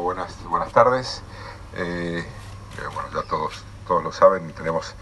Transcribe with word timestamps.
Buenas, 0.00 0.44
buenas 0.44 0.72
tardes. 0.72 1.22
Eh, 1.74 2.18
eh, 2.18 2.80
bueno, 2.92 3.08
ya 3.14 3.22
todos, 3.28 3.64
todos 3.86 4.04
lo 4.04 4.12
saben, 4.12 4.52
tenemos 4.52 4.94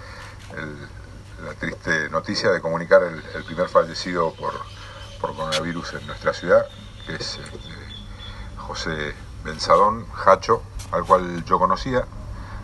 la 1.45 1.53
triste 1.55 2.09
noticia 2.11 2.51
de 2.51 2.61
comunicar 2.61 3.03
el, 3.03 3.45
primer 3.45 3.69
fallecido 3.69 4.33
por, 4.35 4.53
por 5.21 5.35
coronavirus 5.35 5.95
en 5.95 6.07
nuestra 6.07 6.33
ciudad, 6.33 6.65
que 7.07 7.17
es 7.17 7.39
este, 7.39 7.59
José 8.57 9.15
Benzadón 9.43 10.07
Hacho, 10.25 10.63
al 10.93 11.05
cual 11.05 11.45
yo 11.45 11.59
conocía, 11.59 12.05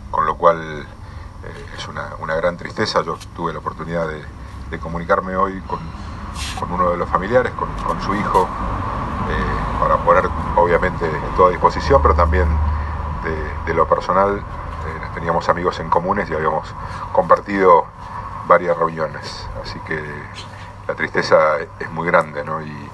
con 0.09 0.25
lo 0.25 0.37
cual 0.37 0.87
eh, 1.43 1.65
es 1.77 1.87
una, 1.89 2.15
una 2.19 2.35
gran 2.35 2.55
tristeza. 2.55 3.01
Yo 3.03 3.17
tuve 3.35 3.51
la 3.51 3.59
oportunidad 3.59 4.07
de, 4.07 4.79
comunicarme 4.79 5.35
hoy 5.35 5.59
con, 5.61 5.79
con 6.57 6.71
uno 6.71 6.91
de 6.91 6.97
los 6.97 7.09
familiares, 7.09 7.51
con, 7.53 8.01
su 8.01 8.15
hijo, 8.15 8.47
para 9.81 9.97
poner 9.97 10.29
obviamente 10.61 11.09
todo 11.35 11.47
a 11.47 11.49
disposición, 11.51 12.01
pero 12.01 12.15
también 12.15 12.47
de, 13.65 13.73
lo 13.73 13.87
personal. 13.87 14.37
eh, 14.39 15.07
teníamos 15.13 15.47
amigos 15.49 15.79
en 15.79 15.89
comunes 15.89 16.29
y 16.29 16.33
habíamos 16.33 16.67
compartido 17.13 17.85
varias 18.47 18.77
reuniones, 18.77 19.47
así 19.63 19.79
que 19.87 20.03
la 20.87 20.95
tristeza 20.95 21.57
es 21.79 21.91
muy 21.91 22.07
grande, 22.07 22.43
¿no? 22.43 22.61
Y, 22.61 22.89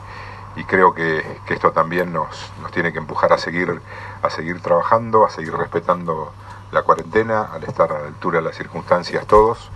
y 0.57 0.63
creo 0.65 0.93
que, 0.93 1.39
que 1.45 1.53
esto 1.53 1.71
también 1.71 2.11
nos, 2.11 2.51
nos 2.61 2.71
tiene 2.71 2.91
que 2.91 2.97
empujar 2.97 3.31
a 3.31 3.37
seguir, 3.37 3.81
a 4.21 4.29
seguir 4.29 4.59
trabajando, 4.61 5.25
a 5.25 5.29
seguir 5.29 5.55
respetando 5.55 6.33
la 6.71 6.81
cuarentena, 6.81 7.49
al 7.53 7.63
estar 7.63 7.91
a 7.91 7.99
la 7.99 8.07
altura 8.07 8.39
de 8.39 8.45
las 8.45 8.55
circunstancias 8.55 9.25
todos, 9.27 9.71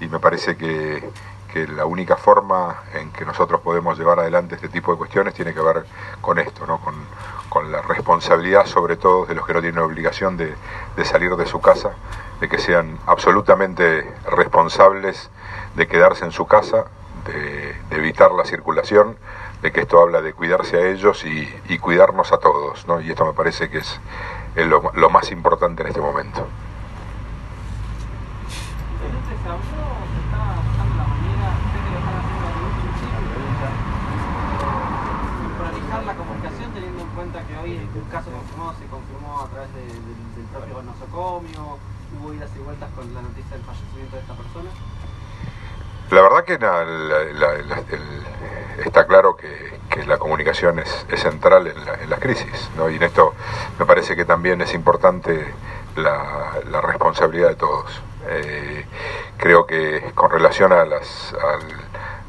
y 0.00 0.08
me 0.08 0.18
parece 0.18 0.56
que, 0.56 1.10
que 1.52 1.66
la 1.66 1.84
única 1.84 2.16
forma 2.16 2.82
en 2.94 3.12
que 3.12 3.24
nosotros 3.24 3.60
podemos 3.60 3.98
llevar 3.98 4.18
adelante 4.20 4.54
este 4.54 4.68
tipo 4.68 4.92
de 4.92 4.98
cuestiones 4.98 5.34
tiene 5.34 5.52
que 5.52 5.60
ver 5.60 5.84
con 6.20 6.38
esto, 6.38 6.66
¿no? 6.66 6.78
con, 6.78 6.94
con 7.48 7.70
la 7.70 7.82
responsabilidad 7.82 8.66
sobre 8.66 8.96
todo 8.96 9.26
de 9.26 9.34
los 9.34 9.46
que 9.46 9.52
no 9.52 9.60
tienen 9.60 9.82
obligación 9.82 10.36
de, 10.36 10.54
de 10.96 11.04
salir 11.04 11.36
de 11.36 11.46
su 11.46 11.60
casa, 11.60 11.92
de 12.40 12.48
que 12.48 12.58
sean 12.58 12.98
absolutamente 13.06 14.12
responsables 14.24 15.30
de 15.76 15.86
quedarse 15.86 16.24
en 16.24 16.32
su 16.32 16.46
casa, 16.46 16.86
de, 17.24 17.76
evitar 17.90 18.32
la 18.32 18.44
circulación, 18.44 19.16
de 19.62 19.70
que 19.70 19.82
esto 19.82 20.00
habla 20.00 20.22
de 20.22 20.32
cuidarse 20.32 20.76
a 20.76 20.88
ellos 20.88 21.24
y, 21.24 21.78
cuidarnos 21.78 22.32
a 22.32 22.38
todos, 22.38 22.86
¿no? 22.86 23.00
y 23.00 23.10
esto 23.10 23.24
me 23.24 23.32
parece 23.32 23.70
que 23.70 23.78
es, 23.78 24.00
lo, 24.56 24.90
lo 24.94 25.10
más 25.10 25.30
importante 25.30 25.82
en 25.82 25.88
este 25.88 26.00
momento. 26.00 26.46
Intendente, 28.92 29.42
se 29.42 29.48
habló, 29.48 29.86
se 30.12 30.18
está 30.22 30.42
buscando 30.62 30.94
la 30.98 31.06
manera, 31.06 31.46
sé 31.72 31.78
que 31.82 31.90
lo 31.90 31.98
están 31.98 32.16
haciendo 32.22 32.46
desde 32.46 32.66
un 32.66 32.74
principio, 32.82 33.26
de 33.30 33.46
sincronizar 35.42 36.02
la 36.04 36.14
comunicación 36.14 36.72
teniendo 36.72 37.00
en 37.02 37.08
cuenta 37.08 37.46
que 37.46 37.56
hoy 37.58 37.81
el 37.94 38.08
caso 38.10 38.30
confirmado 38.30 38.74
se 38.78 38.86
confirmó 38.86 39.42
a 39.42 39.48
través 39.48 39.72
de- 39.74 39.80
del, 39.86 40.34
del 40.36 40.44
propio 40.52 40.82
nosocomio, 40.82 41.78
hubo 42.18 42.32
idas 42.34 42.50
y 42.56 42.58
vueltas 42.60 42.90
con 42.94 43.12
la 43.14 43.22
noticia 43.22 43.56
del 43.56 43.64
fallecimiento 43.64 44.16
de 44.16 44.22
esta 44.22 44.34
persona. 44.34 44.70
La 46.10 46.20
verdad 46.22 46.44
que 46.44 46.58
la- 46.58 46.84
la- 46.84 47.52
la- 47.62 47.78
el- 47.90 48.26
está 48.84 49.06
claro 49.06 49.36
que, 49.36 49.80
que 49.88 50.04
la 50.04 50.18
comunicación 50.18 50.78
es, 50.78 51.06
es 51.08 51.20
central 51.20 51.66
en, 51.68 51.76
en 52.02 52.10
las 52.10 52.18
crisis, 52.20 52.70
¿no? 52.76 52.88
y 52.90 52.96
en 52.96 53.02
esto 53.02 53.34
me 53.78 53.86
parece 53.86 54.14
que 54.16 54.24
también 54.24 54.60
es 54.60 54.74
importante 54.74 55.52
la 55.96 56.80
responsabilidad 56.82 57.48
de 57.50 57.56
todos. 57.56 58.00
Eh, 58.28 58.86
creo 59.36 59.66
que 59.66 60.12
con 60.14 60.30
relación 60.30 60.72
a, 60.72 60.84
las, 60.84 61.34
al- 61.34 61.80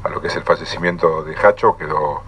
a 0.04 0.08
lo 0.08 0.20
que 0.20 0.26
es 0.28 0.36
el 0.36 0.42
fallecimiento 0.42 1.22
de 1.22 1.36
Hacho 1.36 1.76
quedó, 1.76 2.22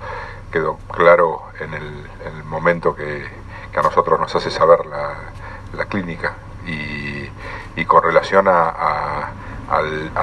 quedó 0.56 0.78
claro 0.90 1.42
en 1.60 1.74
el, 1.74 2.10
en 2.24 2.36
el 2.38 2.44
momento 2.44 2.94
que, 2.94 3.26
a 3.76 3.82
nosotros 3.82 4.18
nos 4.18 4.34
hace 4.34 4.50
saber 4.50 4.86
la, 4.86 5.84
clínica 5.84 6.34
y, 6.66 7.84
con 7.84 8.02
relación 8.02 8.46
a, 8.48 9.32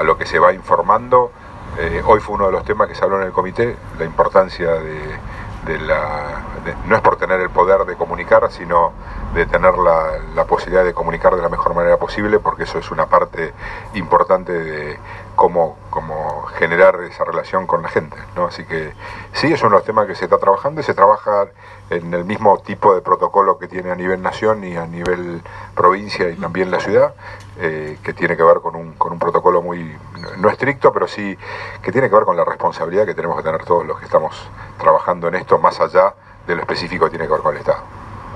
lo 0.02 0.18
que 0.18 0.26
se 0.26 0.40
va 0.40 0.52
informando, 0.52 1.30
eh, 1.78 2.02
hoy 2.04 2.18
fue 2.18 2.34
uno 2.34 2.46
de 2.46 2.52
los 2.52 2.64
temas 2.64 2.88
que 2.88 2.96
se 2.96 3.04
habló 3.04 3.20
en 3.20 3.28
el 3.28 3.32
comité, 3.32 3.76
la 3.96 4.04
importancia 4.04 4.72
de, 4.72 5.78
la... 5.78 6.42
no 6.86 6.96
es 6.96 7.02
por 7.02 7.16
tener 7.16 7.40
el 7.40 7.50
poder 7.50 7.84
de 7.84 7.94
comunicar, 7.94 8.50
sino 8.50 8.92
de 9.34 9.46
tener 9.46 9.78
la, 9.78 10.18
la 10.34 10.44
posibilidad 10.46 10.84
de 10.84 10.94
comunicar 10.94 11.36
de 11.36 11.42
la 11.42 11.48
mejor 11.48 11.76
manera 11.76 11.96
posible, 11.96 12.40
porque 12.40 12.64
eso 12.64 12.78
es 12.80 12.90
una 12.90 13.06
parte 13.06 13.54
importante 13.94 14.52
de 14.52 14.98
cómo, 15.34 15.76
cómo 15.90 16.42
generar 16.58 17.00
esa 17.02 17.24
relación 17.24 17.66
con 17.66 17.82
la 17.82 17.88
gente. 17.88 18.16
¿no? 18.36 18.46
Así 18.46 18.64
que 18.64 18.92
sí, 19.32 19.52
es 19.52 19.60
uno 19.62 19.70
de 19.70 19.76
los 19.76 19.84
temas 19.84 20.06
que 20.06 20.14
se 20.14 20.24
está 20.24 20.38
trabajando 20.38 20.80
y 20.80 20.84
se 20.84 20.94
trabaja 20.94 21.46
en 21.90 22.14
el 22.14 22.24
mismo 22.24 22.58
tipo 22.58 22.94
de 22.94 23.00
protocolo 23.00 23.58
que 23.58 23.68
tiene 23.68 23.90
a 23.90 23.94
nivel 23.94 24.22
nación 24.22 24.64
y 24.64 24.76
a 24.76 24.86
nivel 24.86 25.42
provincia 25.74 26.30
y 26.30 26.36
también 26.36 26.70
la 26.70 26.80
ciudad, 26.80 27.14
eh, 27.58 27.98
que 28.02 28.12
tiene 28.12 28.36
que 28.36 28.42
ver 28.42 28.60
con 28.60 28.76
un, 28.76 28.92
con 28.94 29.12
un 29.12 29.18
protocolo 29.18 29.62
muy, 29.62 29.96
no 30.38 30.48
estricto, 30.48 30.92
pero 30.92 31.06
sí 31.06 31.36
que 31.82 31.92
tiene 31.92 32.08
que 32.08 32.14
ver 32.14 32.24
con 32.24 32.36
la 32.36 32.44
responsabilidad 32.44 33.04
que 33.04 33.14
tenemos 33.14 33.36
que 33.36 33.42
tener 33.42 33.64
todos 33.64 33.86
los 33.86 33.98
que 33.98 34.06
estamos 34.06 34.48
trabajando 34.78 35.28
en 35.28 35.36
esto, 35.36 35.58
más 35.58 35.80
allá 35.80 36.14
de 36.46 36.54
lo 36.54 36.62
específico 36.62 37.06
que 37.06 37.10
tiene 37.10 37.26
que 37.26 37.32
ver 37.32 37.42
con 37.42 37.54
el 37.54 37.60
Estado. 37.60 37.82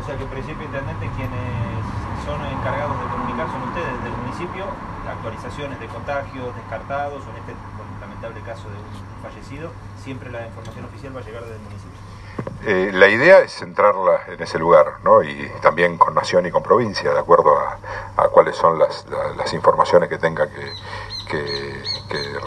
O 0.00 0.06
sea 0.06 0.16
que 0.16 0.22
en 0.22 0.30
principio, 0.30 0.64
intendente, 0.64 1.10
quienes 1.16 1.84
son 2.24 2.40
encargados 2.46 2.98
de 3.00 3.06
comunicar 3.08 3.46
son 3.48 3.62
ustedes 3.68 3.92
desde 3.96 4.08
el 4.08 4.16
municipio, 4.22 4.64
actualizaciones 5.58 5.80
de 5.80 5.86
contagios, 5.88 6.56
descartados, 6.56 7.22
o 7.24 7.30
en 7.30 7.36
este 7.36 7.54
lamentable 8.00 8.40
caso 8.42 8.68
de 8.68 8.76
un 8.76 9.22
fallecido, 9.22 9.70
siempre 10.02 10.30
la 10.30 10.46
información 10.46 10.84
oficial 10.84 11.16
va 11.16 11.20
a 11.20 11.24
llegar 11.24 11.42
desde 11.42 11.56
el 11.56 11.62
municipio. 11.62 11.98
Eh, 12.64 12.90
la 12.92 13.08
idea 13.08 13.40
es 13.40 13.52
centrarla 13.54 14.20
en 14.28 14.40
ese 14.42 14.58
lugar, 14.58 14.98
¿no? 15.02 15.22
Y 15.22 15.50
también 15.60 15.98
con 15.98 16.14
nación 16.14 16.46
y 16.46 16.50
con 16.50 16.62
provincia, 16.62 17.12
de 17.12 17.18
acuerdo 17.18 17.56
a, 17.58 18.28
cuáles 18.28 18.56
son 18.56 18.78
las, 18.78 19.06
la- 19.08 19.34
las 19.36 19.52
informaciones 19.54 20.08
que 20.08 20.18
tenga 20.18 20.48
que, 20.48 20.72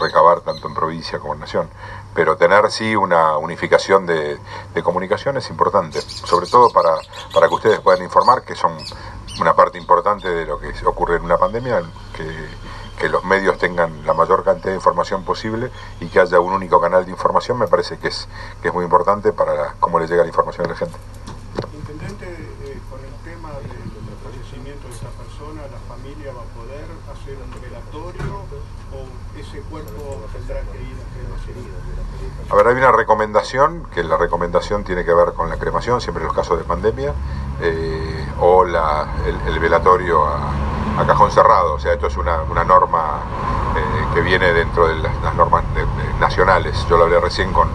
recabar 0.00 0.40
tanto 0.40 0.66
en 0.66 0.74
provincia 0.74 1.20
como 1.20 1.34
en 1.34 1.40
nación. 1.40 1.68
Pero 2.14 2.36
tener 2.36 2.68
sí 2.72 2.96
una 2.96 3.36
unificación 3.36 4.04
de, 4.06 4.36
de 4.74 4.82
comunicación 4.82 5.36
es 5.36 5.48
importante, 5.50 6.00
sobre 6.00 6.46
todo 6.46 6.70
para, 6.70 6.96
para 7.32 7.46
que 7.48 7.54
ustedes 7.54 7.80
puedan 7.80 8.02
informar, 8.02 8.42
que 8.42 8.56
son 8.56 8.76
una 9.40 9.54
parte 9.54 9.78
importante 9.78 10.28
de 10.28 10.44
lo 10.46 10.58
que 10.58 10.72
ocurre 10.84 11.16
en 11.16 11.22
una 11.22 11.38
pandemia, 11.38 11.82
que 12.98 13.08
los 13.08 13.24
medios 13.24 13.58
tengan 13.58 14.04
la 14.06 14.14
mayor 14.14 14.44
cantidad 14.44 14.70
de 14.70 14.76
información 14.76 15.24
posible 15.24 15.70
y 16.00 16.06
que 16.08 16.20
haya 16.20 16.38
un 16.40 16.52
único 16.52 16.80
canal 16.80 17.04
de 17.04 17.10
información 17.10 17.58
me 17.58 17.66
parece 17.66 17.98
que 17.98 18.08
es, 18.08 18.28
que 18.60 18.68
es 18.68 18.74
muy 18.74 18.84
importante 18.84 19.32
para 19.32 19.74
cómo 19.80 19.98
le 19.98 20.06
llega 20.06 20.22
la 20.22 20.28
información 20.28 20.66
a 20.66 20.70
la 20.70 20.76
gente. 20.76 20.96
Intendente, 21.74 22.26
eh, 22.64 22.78
con 22.90 23.00
el 23.00 23.14
tema 23.24 23.50
del 23.58 23.70
fallecimiento 24.24 24.86
de 24.88 24.94
esta 24.94 25.08
persona, 25.10 25.62
¿la 25.70 25.94
familia 25.94 26.32
va 26.32 26.42
a 26.42 26.54
poder 26.54 26.84
hacer 27.12 27.36
un 27.42 27.60
velatorio 27.60 28.42
o 28.92 29.38
ese 29.38 29.60
cuerpo 29.62 30.22
tendrá 30.32 30.60
que 30.60 30.78
ir 30.82 30.96
a 30.96 31.06
cremación? 31.14 31.72
A 32.50 32.54
ver, 32.54 32.66
hay 32.68 32.74
una 32.74 32.92
recomendación, 32.92 33.86
que 33.94 34.04
la 34.04 34.16
recomendación 34.16 34.84
tiene 34.84 35.04
que 35.04 35.12
ver 35.14 35.32
con 35.32 35.48
la 35.48 35.56
cremación, 35.56 36.00
siempre 36.00 36.22
en 36.22 36.28
los 36.28 36.36
casos 36.36 36.58
de 36.58 36.64
pandemia, 36.64 37.14
eh, 37.60 38.26
o 38.40 38.64
la- 38.64 39.08
el, 39.26 39.52
el 39.52 39.58
velatorio 39.58 40.26
a, 40.26 40.52
a 40.98 41.06
cajón 41.06 41.30
cerrado. 41.30 41.74
O 41.74 41.78
sea, 41.78 41.92
esto 41.92 42.06
es 42.06 42.16
una, 42.16 42.42
una 42.42 42.64
norma 42.64 43.20
eh, 43.76 44.14
que 44.14 44.20
viene 44.20 44.52
dentro 44.52 44.88
de 44.88 44.96
las, 44.96 45.34
normas 45.34 45.64
nacionales. 46.20 46.86
Yo 46.88 46.96
lo 46.96 47.04
hablé 47.04 47.20
recién 47.20 47.52
con, 47.52 47.68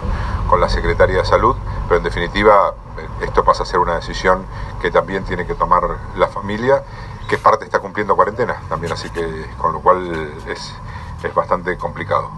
con 0.48 0.60
la 0.60 0.68
Secretaría 0.68 1.18
de 1.18 1.24
Salud, 1.24 1.56
pero 1.88 1.98
en 1.98 2.04
definitiva 2.04 2.74
eh, 2.96 3.08
esto 3.22 3.44
pasa 3.44 3.64
a 3.64 3.66
ser 3.66 3.80
una 3.80 3.96
decisión 3.96 4.44
que 4.80 4.90
también 4.90 5.24
tiene 5.24 5.46
que 5.46 5.54
tomar 5.54 5.82
la 6.16 6.28
familia, 6.28 6.84
que 7.28 7.36
parte 7.38 7.64
está 7.64 7.80
cumpliendo 7.80 8.14
cuarentena 8.14 8.60
también, 8.68 8.92
así 8.92 9.10
que 9.10 9.46
con 9.58 9.72
lo 9.72 9.80
cual 9.80 10.32
es, 10.46 10.72
es 11.22 11.34
bastante 11.34 11.76
complicado. 11.76 12.30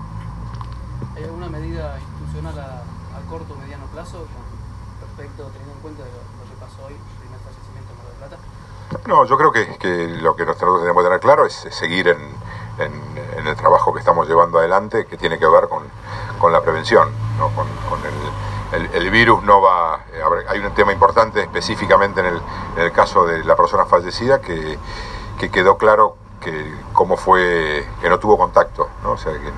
¿Hay 1.16 1.24
alguna 1.24 1.48
medida 1.48 1.98
institucional 1.98 2.58
a, 2.58 2.82
corto 3.28 3.54
o 3.54 3.56
mediano 3.58 3.84
plazo 3.92 4.26
con 4.26 5.06
respecto, 5.06 5.44
teniendo 5.52 5.74
en 5.74 5.80
cuenta 5.80 6.02
lo 6.02 6.44
que 6.48 6.56
pasó 6.58 6.86
hoy, 6.86 6.94
el 6.94 7.16
primer 7.20 7.38
fallecimiento 7.40 7.92
en 7.92 7.96
Mar 7.98 8.06
del 8.06 8.16
Plata? 8.16 8.36
No, 9.06 9.24
yo 9.24 9.36
creo 9.36 9.52
que, 9.52 9.78
lo 10.20 10.34
que 10.34 10.44
nosotros 10.44 10.80
tenemos 10.80 11.02
que 11.02 11.06
tener 11.08 11.20
claro 11.20 11.46
es 11.46 11.54
seguir 11.70 12.08
en, 12.08 12.18
el 13.46 13.56
trabajo 13.56 13.92
que 13.92 14.00
estamos 14.00 14.28
llevando 14.28 14.58
adelante, 14.58 15.06
que 15.06 15.16
tiene 15.16 15.38
que 15.38 15.46
ver 15.46 15.68
con, 15.68 15.84
con 16.38 16.52
la 16.52 16.60
prevención, 16.60 17.08
¿no? 17.38 17.48
con, 17.50 17.66
el, 18.72 18.88
el- 18.94 19.10
virus 19.10 19.42
no 19.42 19.60
va... 19.60 20.00
ver, 20.30 20.46
hay 20.48 20.60
un 20.60 20.72
tema 20.74 20.92
importante 20.92 21.40
específicamente 21.40 22.20
en 22.20 22.26
el, 22.26 22.42
en 22.76 22.82
el 22.82 22.92
caso 22.92 23.24
de 23.24 23.44
la 23.44 23.56
persona 23.56 23.84
fallecida 23.84 24.40
que, 24.40 24.78
que 25.38 25.50
quedó 25.50 25.76
claro 25.78 26.16
que 26.40 26.72
cómo 26.92 27.16
fue, 27.16 27.86
que 28.00 28.08
no 28.08 28.18
tuvo 28.18 28.38
contacto, 28.38 28.88
¿no? 29.02 29.12
o 29.12 29.18
sea, 29.18 29.32
que 29.32 29.50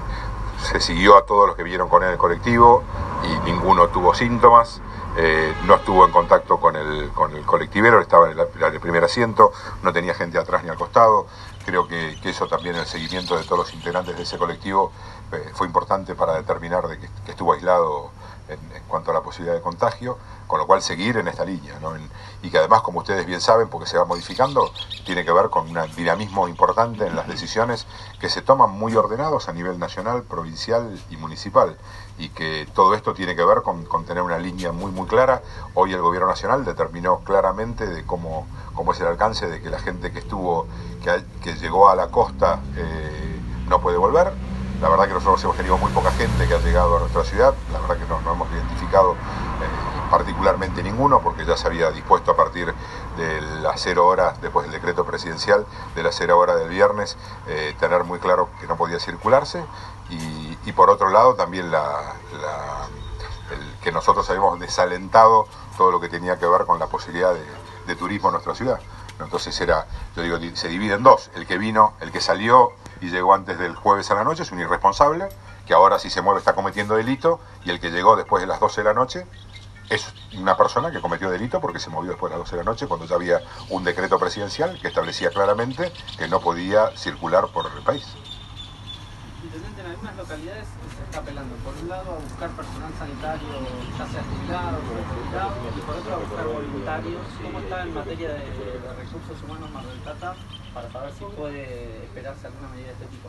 se 0.62 0.80
siguió 0.80 1.16
a 1.16 1.24
todos 1.26 1.46
los 1.46 1.56
que 1.56 1.62
vinieron 1.62 1.88
con 1.88 2.02
él 2.02 2.08
en 2.08 2.12
el 2.14 2.18
colectivo 2.18 2.82
y 3.24 3.50
ninguno 3.50 3.88
tuvo 3.88 4.14
síntomas. 4.14 4.80
Eh, 5.16 5.54
no 5.66 5.76
estuvo 5.76 6.04
en 6.06 6.12
contacto 6.12 6.58
con 6.58 6.76
el, 6.76 7.10
con 7.10 7.34
el 7.36 7.44
colectivero, 7.44 8.00
estaba 8.00 8.30
en, 8.30 8.38
el 8.38 8.80
primer 8.80 9.04
asiento, 9.04 9.52
no 9.82 9.92
tenía 9.92 10.14
gente 10.14 10.38
atrás 10.38 10.64
ni 10.64 10.70
al 10.70 10.76
costado. 10.76 11.26
Creo 11.64 11.86
que, 11.86 12.18
que 12.20 12.30
eso 12.30 12.46
también, 12.48 12.76
el 12.76 12.86
seguimiento 12.86 13.36
de 13.36 13.44
todos 13.44 13.58
los 13.58 13.74
integrantes 13.74 14.16
de 14.16 14.22
ese 14.22 14.38
colectivo, 14.38 14.90
eh, 15.32 15.50
fue 15.54 15.66
importante 15.66 16.14
para 16.14 16.34
determinar 16.34 16.88
de 16.88 16.98
que 16.98 17.08
estuvo 17.26 17.52
aislado 17.52 18.10
en, 18.48 18.58
cuanto 18.88 19.10
a 19.10 19.14
la 19.14 19.22
posibilidad 19.22 19.54
de 19.54 19.62
contagio, 19.62 20.18
con 20.46 20.58
lo 20.58 20.66
cual 20.66 20.82
seguir 20.82 21.16
en 21.16 21.28
esta 21.28 21.44
línea. 21.44 21.74
y 22.42 22.50
que 22.50 22.58
además, 22.58 22.82
como 22.82 23.00
ustedes 23.00 23.24
bien 23.24 23.40
saben, 23.40 23.68
porque 23.68 23.88
se 23.88 23.96
va 23.96 24.04
modificando, 24.04 24.70
tiene 25.04 25.24
que 25.24 25.32
ver 25.32 25.48
con 25.48 25.68
un 25.68 25.94
dinamismo 25.96 26.48
importante 26.48 27.06
en 27.06 27.16
las 27.16 27.26
decisiones 27.26 27.86
que 28.20 28.28
se 28.28 28.42
toman 28.42 28.70
muy 28.70 28.94
ordenados 28.94 29.48
a 29.48 29.52
nivel 29.52 29.78
nacional, 29.78 30.22
provincial 30.24 31.00
y 31.10 31.16
municipal. 31.16 31.76
Y 32.18 32.28
que 32.28 32.68
todo 32.74 32.94
esto 32.94 33.14
tiene 33.14 33.34
que 33.34 33.44
ver 33.44 33.62
con, 33.62 33.86
tener 34.04 34.22
una 34.22 34.38
línea 34.38 34.72
muy, 34.72 34.92
muy 34.92 35.06
clara. 35.06 35.42
Hoy 35.74 35.92
el 35.92 36.02
Gobierno 36.02 36.28
Nacional 36.28 36.64
determinó 36.64 37.20
claramente 37.20 37.86
de 37.86 38.04
cómo, 38.04 38.46
cómo 38.74 38.92
es 38.92 39.00
el 39.00 39.06
alcance 39.06 39.48
de 39.48 39.62
que 39.62 39.70
la 39.70 39.78
gente 39.78 40.12
que 40.12 40.18
estuvo, 40.18 40.66
que, 41.02 41.24
que 41.42 41.54
llegó 41.54 41.88
a 41.88 41.96
la 41.96 42.08
costa, 42.08 42.60
eh, 42.76 43.40
no 43.68 43.80
puede 43.80 43.96
volver 43.96 44.51
la 44.82 44.88
verdad 44.88 45.06
que 45.06 45.14
nosotros 45.14 45.42
hemos 45.44 45.56
tenido 45.56 45.78
muy 45.78 45.92
poca 45.92 46.10
gente 46.10 46.48
que 46.48 46.54
ha 46.54 46.58
llegado 46.58 46.96
a 46.96 47.00
nuestra 47.00 47.22
ciudad, 47.22 47.54
la 47.72 47.78
verdad 47.78 47.98
que 47.98 48.06
no, 48.06 48.18
hemos 48.32 48.50
identificado 48.50 49.12
eh, 49.12 49.16
particularmente 50.10 50.82
ninguno 50.82 51.20
porque 51.20 51.46
ya 51.46 51.56
se 51.56 51.68
había 51.68 51.92
dispuesto 51.92 52.32
a 52.32 52.36
partir 52.36 52.74
de 53.16 53.40
las 53.62 53.80
cero 53.80 54.08
horas 54.08 54.42
después 54.42 54.66
del 54.66 54.72
decreto 54.72 55.06
presidencial, 55.06 55.64
de 55.94 56.02
las 56.02 56.16
cero 56.16 56.36
horas 56.36 56.58
del 56.58 56.68
viernes, 56.68 57.16
eh, 57.46 57.76
tener 57.78 58.02
muy 58.02 58.18
claro 58.18 58.48
que 58.60 58.66
no 58.66 58.76
podía 58.76 58.98
circularse 58.98 59.64
y, 60.10 60.72
por 60.72 60.90
otro 60.90 61.10
lado 61.10 61.34
también 61.34 61.70
la, 61.70 62.14
que 63.82 63.92
nosotros 63.92 64.28
habíamos 64.30 64.58
desalentado 64.58 65.46
todo 65.76 65.92
lo 65.92 66.00
que 66.00 66.08
tenía 66.08 66.38
que 66.38 66.46
ver 66.46 66.66
con 66.66 66.78
la 66.78 66.86
posibilidad 66.86 67.32
de 67.86 67.96
turismo 67.96 68.28
en 68.28 68.32
nuestra 68.32 68.54
ciudad. 68.54 68.80
Entonces 69.20 69.58
era, 69.60 69.86
yo 70.16 70.22
digo, 70.22 70.38
se 70.54 70.68
divide 70.68 70.94
en 70.94 71.02
dos. 71.02 71.30
El 71.34 71.46
que 71.46 71.58
vino, 71.58 71.94
el 72.00 72.10
que 72.10 72.20
salió 72.20 72.72
y 73.02 73.10
llegó 73.10 73.34
antes 73.34 73.58
del 73.58 73.74
jueves 73.74 74.10
a 74.10 74.14
la 74.14 74.24
noche 74.24 74.44
es 74.44 74.52
un 74.52 74.60
irresponsable, 74.60 75.28
que 75.66 75.74
ahora 75.74 75.98
si 75.98 76.08
se 76.08 76.22
mueve 76.22 76.38
está 76.38 76.54
cometiendo 76.54 76.94
delito, 76.94 77.40
y 77.64 77.70
el 77.70 77.80
que 77.80 77.90
llegó 77.90 78.16
después 78.16 78.40
de 78.40 78.46
las 78.46 78.60
12 78.60 78.80
de 78.80 78.84
la 78.84 78.94
noche 78.94 79.26
es 79.90 80.14
una 80.38 80.56
persona 80.56 80.90
que 80.90 81.00
cometió 81.00 81.28
delito 81.28 81.60
porque 81.60 81.80
se 81.80 81.90
movió 81.90 82.12
después 82.12 82.30
de 82.30 82.38
las 82.38 82.46
12 82.46 82.56
de 82.56 82.64
la 82.64 82.70
noche 82.70 82.86
cuando 82.86 83.04
ya 83.04 83.16
había 83.16 83.42
un 83.68 83.84
decreto 83.84 84.18
presidencial 84.18 84.78
que 84.80 84.88
establecía 84.88 85.30
claramente 85.30 85.92
que 86.16 86.28
no 86.28 86.40
podía 86.40 86.96
circular 86.96 87.48
por 87.48 87.66
el 87.66 87.82
país. 87.82 88.06
Localidades 90.32 90.68
se 90.96 91.04
está 91.04 91.18
apelando, 91.18 91.54
por 91.56 91.74
un 91.74 91.88
lado, 91.90 92.12
a 92.12 92.18
buscar 92.18 92.48
personal 92.56 92.90
sanitario, 92.98 93.48
ya 93.98 94.06
sea 94.08 94.24
jubilado 94.24 94.78
o 94.80 95.04
jubilado, 95.12 95.52
y 95.76 95.80
por 95.82 95.94
otro 95.96 96.14
a 96.14 96.16
buscar 96.16 96.46
voluntarios. 96.46 97.20
¿Cómo 97.42 97.58
está 97.58 97.82
en 97.82 97.92
materia 97.92 98.28
de, 98.30 98.40
recursos 98.96 99.42
humanos 99.44 99.70
Mar 99.72 99.84
del 99.84 100.00
Tata 100.00 100.34
para 100.72 100.90
saber 100.90 101.12
si 101.12 101.24
puede 101.36 102.04
esperarse 102.04 102.46
alguna 102.46 102.68
medida 102.68 102.86
de 102.86 102.92
este 102.92 103.06
tipo? 103.08 103.28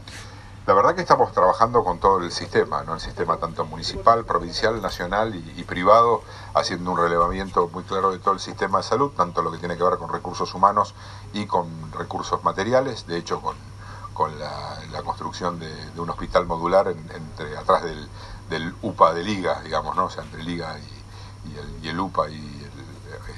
La 0.65 0.73
verdad 0.73 0.95
que 0.95 1.01
estamos 1.01 1.33
trabajando 1.33 1.83
con 1.83 1.99
todo 1.99 2.23
el 2.23 2.31
sistema, 2.31 2.83
¿no? 2.83 2.93
el 2.93 3.01
sistema 3.01 3.35
tanto 3.35 3.65
municipal, 3.65 4.23
provincial, 4.23 4.81
nacional 4.81 5.35
y, 5.35 5.59
y, 5.59 5.63
privado, 5.65 6.23
haciendo 6.53 6.89
un 6.89 6.97
relevamiento 6.97 7.67
muy 7.67 7.83
claro 7.83 8.13
de 8.13 8.19
todo 8.19 8.35
el 8.35 8.39
sistema 8.39 8.77
de 8.77 8.85
salud, 8.85 9.11
tanto 9.11 9.41
lo 9.41 9.51
que 9.51 9.57
tiene 9.57 9.75
que 9.75 9.83
ver 9.83 9.97
con 9.97 10.07
recursos 10.07 10.55
humanos 10.55 10.95
y 11.33 11.47
con 11.47 11.67
recursos 11.91 12.45
materiales, 12.45 13.05
de 13.07 13.17
hecho 13.17 13.41
con 13.41 13.72
con 14.13 14.37
la, 14.39 15.01
construcción 15.03 15.59
de, 15.59 15.71
un 15.97 16.09
hospital 16.09 16.45
modular 16.45 16.87
entre 16.87 17.57
atrás 17.57 17.83
del, 17.83 18.75
UPA 18.81 19.13
de 19.13 19.23
Liga, 19.23 19.61
digamos, 19.61 19.95
¿no? 19.95 20.05
O 20.05 20.09
sea, 20.09 20.23
entre 20.23 20.43
Liga 20.43 20.77
y, 20.79 21.87
el, 21.87 21.99
UPA 21.99 22.29
y 22.29 22.63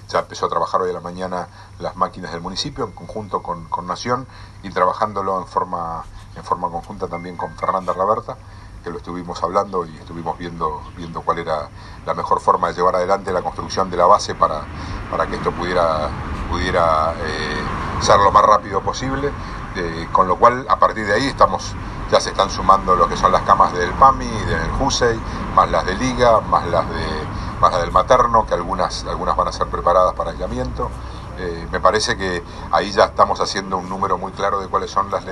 ya 0.08 0.20
empezó 0.20 0.46
a 0.46 0.50
trabajar 0.50 0.82
hoy 0.82 0.92
a 0.92 0.94
la 0.94 1.00
mañana 1.00 1.48
las 1.80 1.96
máquinas 1.96 2.32
del 2.32 2.42
municipio 2.42 2.86
en 2.86 2.92
conjunto 2.92 3.42
con, 3.42 3.68
Nación 3.88 4.28
y 4.64 4.70
trabajándolo 4.70 5.40
en 5.40 5.48
forma, 5.48 6.04
en 6.36 6.44
forma 6.44 6.70
conjunta 6.70 7.08
también 7.08 7.38
con 7.38 7.56
Fernanda 7.56 7.94
Raberta, 7.94 8.38
que 8.84 8.90
lo 8.90 8.98
estuvimos 8.98 9.42
hablando 9.44 9.86
y 9.86 9.96
estuvimos 9.98 10.38
viendo, 10.38 10.82
viendo 10.96 11.22
cuál 11.22 11.40
era 11.40 11.70
la 12.06 12.14
mejor 12.14 12.40
forma 12.40 12.68
de 12.70 12.76
llevar 12.76 12.96
adelante 12.96 13.32
la 13.32 13.42
construcción 13.42 13.90
de 13.90 13.98
la 13.98 14.06
base 14.06 14.36
para, 14.36 14.62
para 15.10 15.28
que 15.28 15.36
esto 15.36 15.52
pudiera, 15.52 16.10
pudiera 16.50 17.14
eh, 17.20 18.02
ser 18.02 18.18
lo 18.20 18.32
más 18.32 18.44
rápido 18.44 18.82
posible. 18.82 19.32
Eh, 19.76 20.08
con 20.12 20.28
lo 20.28 20.38
cual 20.38 20.66
a 20.70 20.78
partir 20.80 21.06
de 21.06 21.14
ahí 21.14 21.28
estamos 21.28 21.76
ya 22.10 22.20
se 22.22 22.30
están 22.30 22.50
sumando 22.50 22.96
lo 22.96 23.10
que 23.10 23.18
son 23.18 23.32
las 23.32 23.42
camas 23.42 23.74
del 23.74 23.92
PAMI, 23.92 24.26
del 24.26 24.72
JUSEI, 24.80 25.20
más 25.56 25.70
las 25.70 25.86
de 25.86 25.96
Liga, 25.96 26.40
más 26.42 26.66
las 26.68 26.88
de 26.90 27.26
más 27.60 27.72
las 27.72 27.82
del 27.82 27.92
materno, 27.92 28.46
que 28.46 28.54
algunas, 28.54 29.06
algunas 29.06 29.36
van 29.36 29.48
a 29.48 29.52
ser 29.52 29.68
preparadas 29.68 30.14
para 30.14 30.32
aislamiento. 30.32 30.90
Eh, 31.38 31.68
me 31.72 31.80
parece 31.80 32.16
que 32.16 32.44
ahí 32.72 32.92
ya 32.92 33.06
estamos 33.06 33.40
haciendo 33.42 33.78
un 33.78 33.90
número 33.90 34.18
muy 34.18 34.32
claro 34.32 34.60
de 34.60 34.68
cuáles 34.68 34.92
son 34.92 35.10
las, 35.12 35.24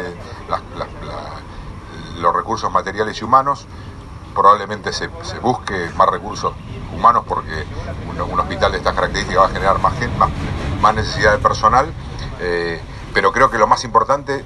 los 2.17 2.35
recursos 2.35 2.71
materiales 2.71 3.21
y 3.21 3.25
humanos. 3.25 3.67
Probablemente 4.33 4.91
se, 4.91 5.07
busque 5.41 5.91
más 5.95 6.09
recursos 6.09 6.53
humanos 6.93 7.23
porque 7.27 7.65
un, 8.09 8.39
hospital 8.39 8.71
de 8.71 8.79
estas 8.79 8.95
características 8.95 9.43
va 9.43 9.47
a 9.47 9.51
generar 9.51 9.79
más, 9.79 9.93
más, 10.17 10.29
más 10.81 10.95
necesidad 10.95 11.33
de 11.33 11.37
personal. 11.37 11.93
Eh, 12.39 12.81
pero 13.13 13.31
creo 13.31 13.49
que 13.49 13.57
lo 13.57 13.67
más 13.67 13.83
importante 13.83 14.43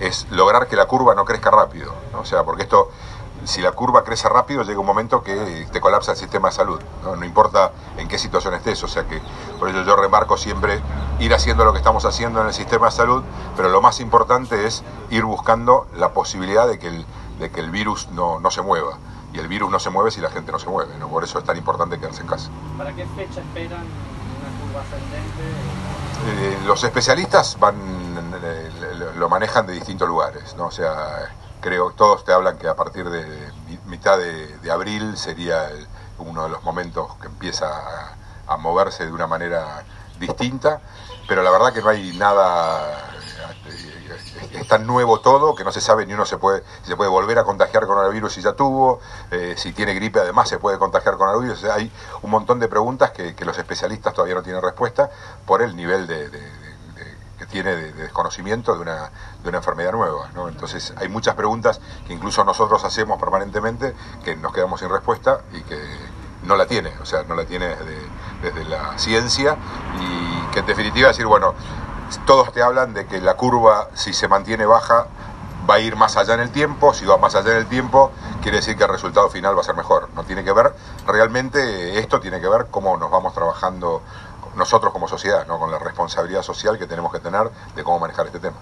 es 0.00 0.26
lograr 0.30 0.66
que 0.68 0.76
la 0.76 0.86
curva 0.86 1.14
no 1.14 1.24
crezca 1.24 1.50
rápido, 1.50 1.92
o 2.18 2.24
sea, 2.24 2.44
porque 2.44 2.62
esto, 2.62 2.90
si 3.44 3.60
la 3.60 3.72
curva 3.72 4.04
crece 4.04 4.28
rápido, 4.28 4.62
llega 4.62 4.78
un 4.78 4.86
momento 4.86 5.22
que 5.22 5.66
te 5.72 5.80
colapsa 5.80 6.12
el 6.12 6.18
sistema 6.18 6.48
de 6.48 6.54
salud, 6.54 6.80
¿no? 7.04 7.24
importa 7.24 7.72
en 7.96 8.08
qué 8.08 8.18
situación 8.18 8.54
estés, 8.54 8.82
o 8.82 8.88
sea 8.88 9.04
que 9.04 9.20
por 9.58 9.68
eso 9.68 9.82
yo 9.82 9.96
remarco 9.96 10.36
siempre 10.36 10.80
ir 11.20 11.32
haciendo 11.34 11.64
lo 11.64 11.72
que 11.72 11.78
estamos 11.78 12.04
haciendo 12.04 12.40
en 12.40 12.48
el 12.48 12.54
sistema 12.54 12.86
de 12.86 12.92
salud, 12.92 13.22
pero 13.56 13.68
lo 13.68 13.80
más 13.80 14.00
importante 14.00 14.66
es 14.66 14.82
ir 15.10 15.24
buscando 15.24 15.86
la 15.96 16.12
posibilidad 16.12 16.66
de 16.66 16.78
que 16.78 16.88
el, 16.88 17.06
de 17.38 17.50
que 17.50 17.60
el 17.60 17.70
virus 17.70 18.08
no, 18.10 18.40
no 18.40 18.50
se 18.50 18.62
mueva. 18.62 18.98
Y 19.32 19.38
el 19.40 19.48
virus 19.48 19.68
no 19.68 19.80
se 19.80 19.90
mueve 19.90 20.12
si 20.12 20.20
la 20.20 20.30
gente 20.30 20.52
no 20.52 20.60
se 20.60 20.68
mueve, 20.68 20.96
¿no? 20.98 21.08
por 21.08 21.24
eso 21.24 21.40
es 21.40 21.44
tan 21.44 21.56
importante 21.56 21.98
quedarse 21.98 22.22
en 22.22 22.28
casa. 22.28 22.50
¿Para 22.78 22.92
qué 22.92 23.04
fecha 23.16 23.40
esperan 23.40 23.84
Eh, 26.26 26.58
los 26.64 26.82
especialistas 26.84 27.58
van 27.58 27.76
eh, 28.42 28.70
lo 29.16 29.28
manejan 29.28 29.66
de 29.66 29.74
distintos 29.74 30.08
lugares, 30.08 30.54
¿no? 30.56 30.66
O 30.66 30.70
sea, 30.70 31.32
creo 31.60 31.92
todos 31.92 32.24
te 32.24 32.32
hablan 32.32 32.58
que 32.58 32.68
a 32.68 32.74
partir 32.74 33.08
de 33.08 33.52
mitad 33.86 34.18
de, 34.18 34.70
abril 34.70 35.16
sería 35.16 35.70
uno 36.18 36.44
de 36.44 36.48
los 36.48 36.62
momentos 36.62 37.14
que 37.20 37.26
empieza 37.26 37.66
a, 38.46 38.56
moverse 38.56 39.06
de 39.06 39.12
una 39.12 39.26
manera 39.26 39.84
distinta, 40.18 40.80
pero 41.28 41.42
la 41.42 41.50
verdad 41.50 41.72
que 41.72 41.82
no 41.82 41.88
hay 41.88 42.16
nada 42.16 43.13
es 44.52 44.68
tan 44.68 44.86
nuevo 44.86 45.20
todo 45.20 45.54
que 45.54 45.64
no 45.64 45.72
se 45.72 45.80
sabe 45.80 46.06
ni 46.06 46.14
uno 46.14 46.26
se 46.26 46.38
puede, 46.38 46.62
si 46.82 46.88
se 46.88 46.96
puede 46.96 47.10
volver 47.10 47.38
a 47.38 47.44
contagiar 47.44 47.86
con 47.86 48.04
el 48.04 48.12
virus 48.12 48.34
si 48.34 48.42
ya 48.42 48.52
tuvo, 48.52 49.00
si 49.56 49.72
tiene 49.72 49.94
gripe 49.94 50.20
además 50.20 50.48
se 50.48 50.58
puede 50.58 50.78
contagiar 50.78 51.16
con 51.16 51.28
el 51.30 51.40
virus. 51.42 51.64
hay 51.64 51.90
un 52.22 52.30
montón 52.30 52.60
de 52.60 52.68
preguntas 52.68 53.10
que, 53.10 53.34
los 53.44 53.58
especialistas 53.58 54.14
todavía 54.14 54.34
no 54.36 54.42
tienen 54.42 54.62
respuesta 54.62 55.10
por 55.44 55.60
el 55.60 55.76
nivel 55.76 56.06
de 56.06 56.30
que 57.38 57.46
tiene 57.46 57.74
de, 57.74 57.92
desconocimiento 57.92 58.74
de 58.74 58.80
una, 58.80 59.10
de 59.42 59.48
una 59.48 59.58
enfermedad 59.58 59.92
nueva. 59.92 60.30
Entonces 60.48 60.92
hay 60.96 61.08
muchas 61.08 61.34
preguntas 61.34 61.80
que 62.06 62.12
incluso 62.12 62.44
nosotros 62.44 62.84
hacemos 62.84 63.18
permanentemente 63.18 63.94
que 64.24 64.36
nos 64.36 64.52
quedamos 64.52 64.80
sin 64.80 64.88
respuesta 64.88 65.40
y 65.52 65.62
que 65.62 65.78
no 66.42 66.56
la 66.56 66.66
tiene, 66.66 66.92
o 67.00 67.06
sea, 67.06 67.22
no 67.24 67.34
la 67.34 67.44
tiene 67.46 67.74
desde, 68.42 68.64
la 68.66 68.98
ciencia 68.98 69.56
y 69.98 70.52
que 70.52 70.60
en 70.60 70.66
definitiva 70.66 71.08
decir, 71.08 71.26
bueno, 71.26 71.54
todos 72.26 72.52
te 72.52 72.62
hablan 72.62 72.94
de 72.94 73.06
que 73.06 73.20
la 73.20 73.34
curva, 73.34 73.88
si 73.94 74.12
se 74.12 74.28
mantiene 74.28 74.66
baja, 74.66 75.06
va 75.68 75.74
a 75.74 75.78
ir 75.80 75.96
más 75.96 76.16
allá 76.16 76.34
en 76.34 76.40
el 76.40 76.50
tiempo, 76.50 76.92
si 76.94 77.04
va 77.04 77.16
más 77.16 77.34
allá 77.34 77.52
en 77.52 77.58
el 77.58 77.66
tiempo, 77.66 78.12
quiere 78.42 78.58
decir 78.58 78.76
que 78.76 78.84
el 78.84 78.90
resultado 78.90 79.30
final 79.30 79.56
va 79.56 79.60
a 79.60 79.64
ser 79.64 79.74
mejor. 79.74 80.08
No 80.14 80.24
tiene 80.24 80.44
que 80.44 80.52
ver, 80.52 80.74
realmente 81.06 81.98
esto 81.98 82.20
tiene 82.20 82.40
que 82.40 82.48
ver 82.48 82.66
cómo 82.70 82.96
nos 82.96 83.10
vamos 83.10 83.32
trabajando 83.34 84.02
nosotros 84.56 84.92
como 84.92 85.08
sociedad, 85.08 85.46
¿no? 85.46 85.58
con 85.58 85.70
la 85.70 85.78
responsabilidad 85.78 86.42
social 86.42 86.78
que 86.78 86.86
tenemos 86.86 87.12
que 87.12 87.18
tener 87.18 87.50
de 87.74 87.84
cómo 87.84 87.98
manejar 87.98 88.26
este 88.26 88.38
tema. 88.38 88.56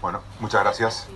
Bueno, 0.00 0.20
muchas 0.40 0.62
gracias. 0.62 1.06